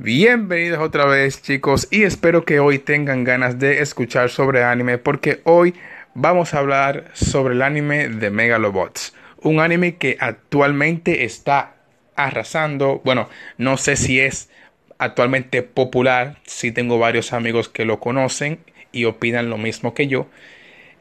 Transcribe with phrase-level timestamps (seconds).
[0.00, 5.40] Bienvenidos otra vez chicos y espero que hoy tengan ganas de escuchar sobre anime porque
[5.42, 5.74] hoy
[6.14, 9.12] vamos a hablar sobre el anime de Megalobots.
[9.42, 11.74] Un anime que actualmente está
[12.14, 13.02] arrasando.
[13.04, 14.50] Bueno, no sé si es
[14.98, 16.38] actualmente popular.
[16.44, 18.60] Sí tengo varios amigos que lo conocen
[18.92, 20.28] y opinan lo mismo que yo.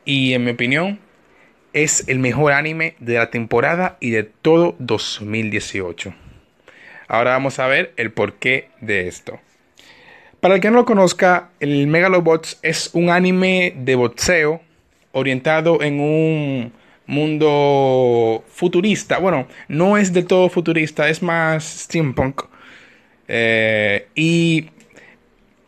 [0.05, 0.99] Y en mi opinión
[1.71, 6.15] es el mejor anime de la temporada y de todo 2018.
[7.07, 9.39] Ahora vamos a ver el porqué de esto.
[10.39, 14.61] Para el que no lo conozca, el Megalobots es un anime de boxeo
[15.11, 16.73] orientado en un
[17.07, 19.17] mundo futurista.
[19.17, 22.43] Bueno, no es del todo futurista, es más steampunk.
[23.27, 24.69] Eh, y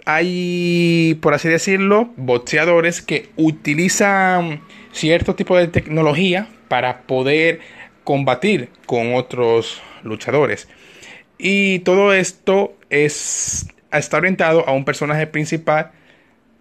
[0.06, 4.62] hay, por así decirlo, boxeadores que utilizan
[4.92, 7.60] cierto tipo de tecnología para poder
[8.04, 10.68] combatir con otros luchadores.
[11.42, 15.92] Y todo esto es, está orientado a un personaje principal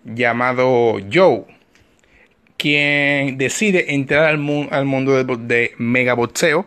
[0.04, 1.44] llamado Joe,
[2.56, 6.66] quien decide entrar al, mundo de, de megaboxeo,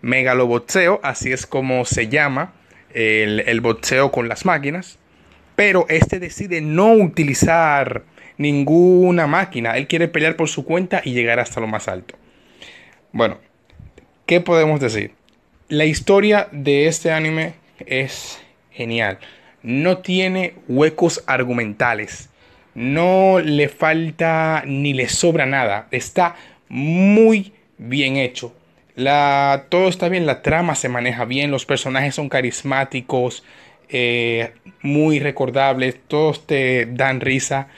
[0.00, 2.54] megaloboxeo, así es como se llama
[2.94, 5.00] el, el boxeo con las máquinas,
[5.56, 8.04] pero este decide no utilizar
[8.38, 12.14] ninguna máquina, él quiere pelear por su cuenta y llegar hasta lo más alto.
[13.12, 13.38] Bueno,
[14.24, 15.19] ¿qué podemos decir?
[15.70, 17.54] La historia de este anime
[17.86, 19.20] es genial.
[19.62, 22.28] No tiene huecos argumentales.
[22.74, 25.86] No le falta ni le sobra nada.
[25.92, 26.34] Está
[26.68, 28.52] muy bien hecho.
[28.96, 33.44] Todo está bien, la trama se maneja bien, los personajes son carismáticos,
[33.88, 37.68] eh, muy recordables, todos te dan risa.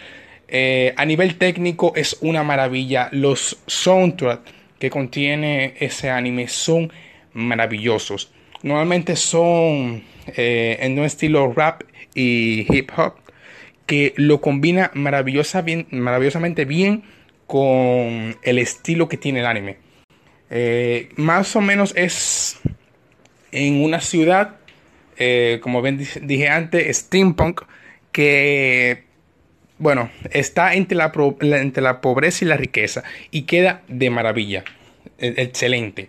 [0.49, 3.11] Eh, a nivel técnico es una maravilla.
[3.13, 6.91] Los soundtracks que contiene ese anime son
[7.35, 8.33] maravillosos.
[8.63, 10.03] Normalmente son
[10.37, 11.83] eh, en un estilo rap
[12.15, 13.15] y hip hop
[13.87, 17.03] que lo combina maravillosa, bien, maravillosamente bien
[17.47, 19.77] con el estilo que tiene el anime.
[20.51, 22.61] Eh, más o menos es
[23.51, 24.57] en una ciudad,
[25.19, 27.63] eh, como bien dije antes, steampunk,
[28.13, 29.05] que
[29.79, 34.65] bueno, está entre la, entre la pobreza y la riqueza y queda de maravilla.
[35.19, 36.09] E, excelente.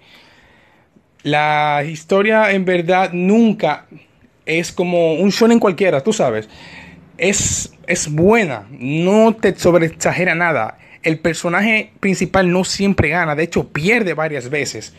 [1.23, 3.85] La historia en verdad nunca
[4.45, 6.49] es como un shonen cualquiera, tú sabes.
[7.17, 10.77] Es, es buena, no te sobreexagera nada.
[11.01, 14.93] El personaje principal no siempre gana, de hecho pierde varias veces.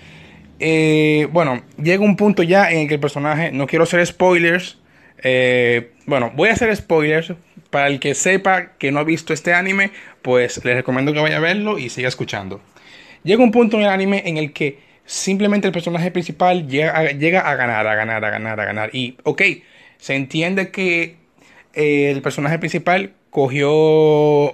[0.61, 4.79] Eh, bueno, llega un punto ya en el que el personaje, no quiero hacer spoilers,
[5.23, 7.33] eh, bueno, voy a hacer spoilers.
[7.71, 9.91] Para el que sepa que no ha visto este anime,
[10.23, 12.61] pues les recomiendo que vaya a verlo y siga escuchando.
[13.25, 17.05] Llega un punto en el anime en el que simplemente el personaje principal llega a,
[17.11, 18.91] llega a ganar, a ganar, a ganar, a ganar.
[18.95, 19.43] Y, ok,
[19.99, 21.17] se entiende que
[21.75, 24.51] eh, el personaje principal cogió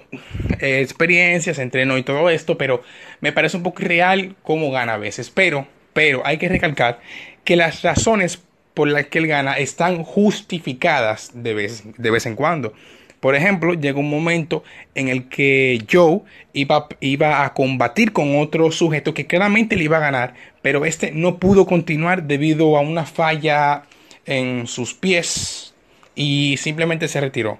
[0.60, 2.82] eh, experiencia, se entrenó y todo esto, pero
[3.20, 5.30] me parece un poco irreal cómo gana a veces.
[5.30, 7.00] Pero, pero hay que recalcar
[7.44, 8.42] que las razones
[8.74, 12.72] por las que él gana están justificadas de vez, de vez en cuando.
[13.20, 14.64] Por ejemplo, llegó un momento
[14.94, 16.22] en el que Joe
[16.54, 21.12] iba, iba, a combatir con otro sujeto que claramente le iba a ganar, pero este
[21.12, 23.84] no pudo continuar debido a una falla
[24.24, 25.74] en sus pies
[26.14, 27.58] y simplemente se retiró.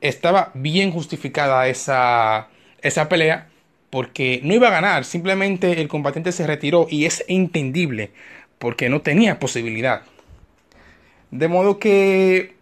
[0.00, 2.48] Estaba bien justificada esa,
[2.80, 3.48] esa pelea
[3.90, 8.10] porque no iba a ganar, simplemente el combatiente se retiró y es entendible
[8.58, 10.02] porque no tenía posibilidad.
[11.30, 12.57] De modo que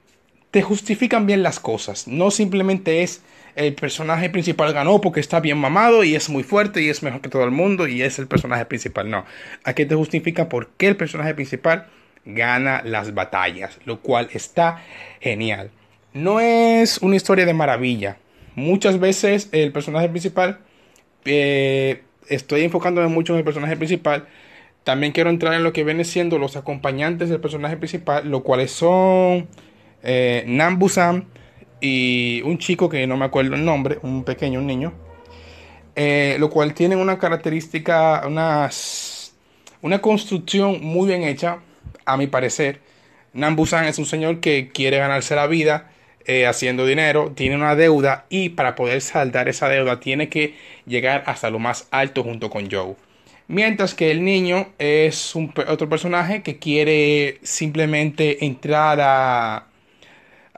[0.57, 2.09] te justifican bien las cosas.
[2.09, 3.21] No simplemente es
[3.57, 7.21] el personaje principal ganó porque está bien mamado y es muy fuerte y es mejor
[7.21, 9.11] que todo el mundo y es el personaje principal.
[9.11, 9.27] No.
[9.65, 11.89] Aquí te justifica por qué el personaje principal
[12.25, 14.83] gana las batallas, lo cual está
[15.21, 15.71] genial.
[16.15, 18.17] No es una historia de maravilla.
[18.55, 20.61] Muchas veces el personaje principal,
[21.27, 22.01] eh,
[22.31, 24.27] estoy enfocándome mucho en el personaje principal.
[24.85, 28.71] También quiero entrar en lo que viene siendo los acompañantes del personaje principal, lo cuales
[28.71, 29.49] son
[30.03, 31.27] eh, Nambusan
[31.81, 34.93] y un chico que no me acuerdo el nombre, un pequeño, un niño,
[35.95, 38.71] eh, lo cual tiene una característica, una,
[40.01, 41.59] construcción muy bien hecha,
[42.05, 42.81] a mi parecer.
[43.33, 45.91] Nambusan es un señor que quiere ganarse la vida
[46.25, 50.55] eh, haciendo dinero, tiene una deuda y para poder saldar esa deuda tiene que
[50.87, 52.97] llegar hasta lo más alto junto con Joe.
[53.49, 59.67] Mientras que el niño es otro personaje que quiere simplemente entrar a,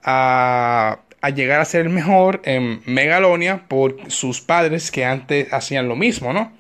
[0.05, 1.01] a,
[1.35, 6.33] llegar a ser el mejor en Megalonia por sus padres que antes hacían lo mismo,
[6.33, 6.53] ¿no?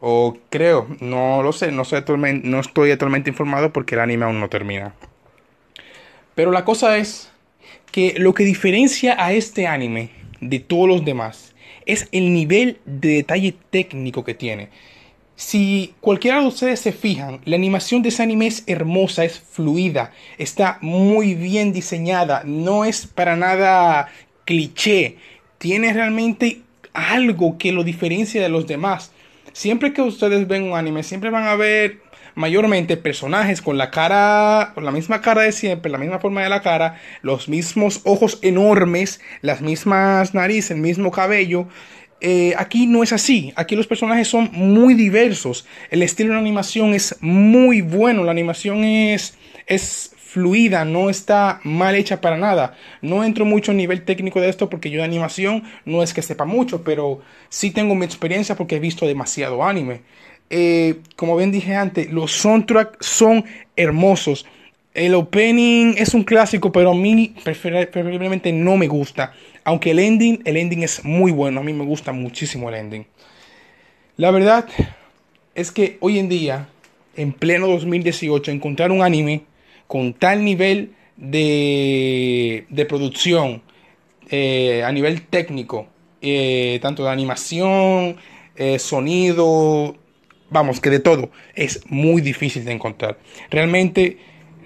[0.00, 4.48] O creo, no lo sé, no, no estoy totalmente informado porque el anime aún no
[4.48, 4.94] termina.
[6.34, 7.32] Pero la cosa es
[7.90, 10.10] que lo que diferencia a este anime
[10.40, 11.54] de todos los demás
[11.86, 14.68] es el nivel de detalle técnico que tiene.
[15.36, 20.12] Si cualquiera de ustedes se fijan, la animación de ese anime es hermosa, es fluida,
[20.38, 24.08] está muy bien diseñada, no es para nada
[24.46, 25.18] cliché,
[25.58, 26.62] tiene realmente
[26.94, 29.12] algo que lo diferencia de los demás.
[29.52, 32.00] Siempre que ustedes ven un anime, siempre van a ver
[32.34, 36.48] mayormente personajes con la cara, con la misma cara de siempre, la misma forma de
[36.48, 41.68] la cara, los mismos ojos enormes, las mismas narices, el mismo cabello.
[42.20, 43.52] Eh, aquí no es así.
[43.56, 45.66] Aquí los personajes son muy diversos.
[45.90, 48.24] El estilo de animación es muy bueno.
[48.24, 49.36] La animación es,
[49.66, 52.76] es fluida, no está mal hecha para nada.
[53.00, 56.20] No entro mucho en nivel técnico de esto porque yo de animación no es que
[56.20, 60.02] sepa mucho, pero sí tengo mi experiencia porque he visto demasiado anime.
[60.50, 63.44] Eh, como bien dije antes, los soundtracks son
[63.76, 64.46] hermosos.
[64.96, 69.34] El opening es un clásico, pero a mí preferiblemente no me gusta.
[69.62, 71.60] Aunque el ending, el ending es muy bueno.
[71.60, 73.06] A mí me gusta muchísimo el ending.
[74.16, 74.66] La verdad
[75.54, 76.68] es que hoy en día,
[77.14, 79.42] en pleno 2018, encontrar un anime
[79.86, 83.60] con tal nivel de, de producción,
[84.30, 85.88] eh, a nivel técnico,
[86.22, 88.16] eh, tanto de animación,
[88.78, 89.94] sonido,
[90.48, 93.18] vamos, que de todo, es muy difícil de encontrar.
[93.50, 94.16] Realmente,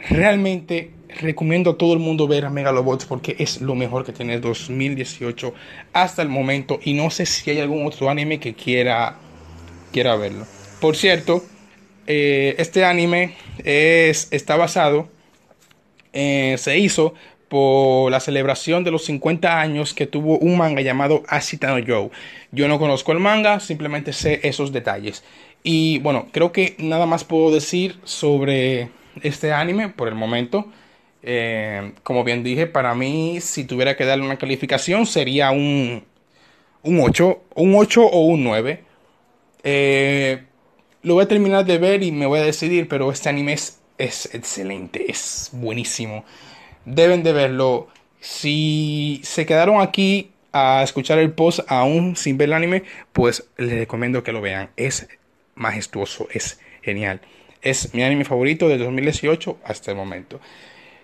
[0.08, 4.38] realmente recomiendo a todo el mundo ver a Megalobots porque es lo mejor que tiene
[4.38, 5.52] 2018
[5.92, 9.16] hasta el momento y no sé si hay algún otro anime que quiera,
[9.92, 10.46] quiera verlo.
[10.80, 11.44] Por cierto,
[12.06, 15.08] eh, este anime es, está basado,
[16.12, 17.14] eh, se hizo
[17.48, 22.10] por la celebración de los 50 años que tuvo un manga llamado Asitano Joe.
[22.52, 25.24] Yo no conozco el manga, simplemente sé esos detalles.
[25.64, 28.90] Y bueno, creo que nada más puedo decir sobre
[29.22, 30.66] este anime por el momento.
[31.22, 36.04] Eh, como bien dije, para mí, si tuviera que darle una calificación, sería un,
[36.82, 38.84] un 8, un 8 o un 9.
[39.62, 40.44] Eh,
[41.02, 43.80] lo voy a terminar de ver y me voy a decidir, pero este anime es,
[43.98, 46.24] es excelente, es buenísimo.
[46.84, 47.88] Deben de verlo.
[48.20, 52.82] Si se quedaron aquí a escuchar el post aún sin ver el anime,
[53.12, 54.70] pues les recomiendo que lo vean.
[54.76, 55.08] Es
[55.54, 57.20] majestuoso, es genial.
[57.62, 60.40] Es mi anime favorito de 2018 hasta el momento.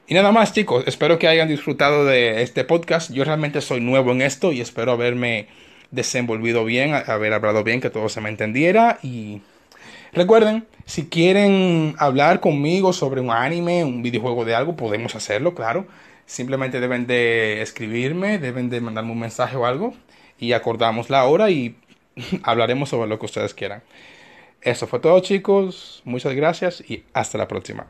[0.09, 3.13] Y nada más chicos, espero que hayan disfrutado de este podcast.
[3.13, 5.49] Yo realmente soy nuevo en esto y espero haberme
[5.91, 8.99] desenvolvido bien, haber hablado bien, que todo se me entendiera.
[9.03, 9.43] Y
[10.13, 15.87] recuerden, si quieren hablar conmigo sobre un anime, un videojuego de algo, podemos hacerlo, claro.
[16.25, 19.95] Simplemente deben de escribirme, deben de mandarme un mensaje o algo
[20.39, 21.77] y acordamos la hora y
[22.43, 23.83] hablaremos sobre lo que ustedes quieran.
[24.67, 27.87] Eso fue todo chicos, muchas gracias y hasta la próxima.